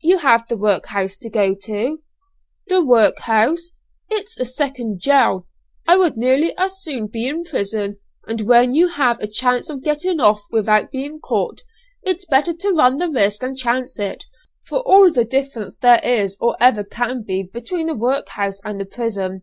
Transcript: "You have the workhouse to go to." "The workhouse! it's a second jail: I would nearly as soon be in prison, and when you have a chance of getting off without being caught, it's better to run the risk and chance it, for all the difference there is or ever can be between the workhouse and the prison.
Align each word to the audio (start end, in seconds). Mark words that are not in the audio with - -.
"You 0.00 0.18
have 0.18 0.46
the 0.46 0.56
workhouse 0.56 1.16
to 1.16 1.28
go 1.28 1.52
to." 1.62 1.98
"The 2.68 2.84
workhouse! 2.84 3.72
it's 4.08 4.38
a 4.38 4.44
second 4.44 5.00
jail: 5.00 5.48
I 5.84 5.96
would 5.96 6.16
nearly 6.16 6.56
as 6.56 6.80
soon 6.80 7.08
be 7.08 7.26
in 7.26 7.42
prison, 7.42 7.98
and 8.24 8.42
when 8.42 8.76
you 8.76 8.86
have 8.86 9.18
a 9.18 9.26
chance 9.26 9.68
of 9.68 9.82
getting 9.82 10.20
off 10.20 10.44
without 10.52 10.92
being 10.92 11.18
caught, 11.18 11.62
it's 12.04 12.24
better 12.24 12.52
to 12.52 12.68
run 12.72 12.98
the 12.98 13.08
risk 13.08 13.42
and 13.42 13.58
chance 13.58 13.98
it, 13.98 14.22
for 14.68 14.78
all 14.82 15.10
the 15.10 15.24
difference 15.24 15.76
there 15.76 15.98
is 16.04 16.36
or 16.40 16.56
ever 16.60 16.84
can 16.84 17.24
be 17.24 17.42
between 17.42 17.88
the 17.88 17.96
workhouse 17.96 18.60
and 18.64 18.78
the 18.80 18.86
prison. 18.86 19.42